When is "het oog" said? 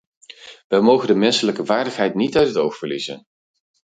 2.47-2.75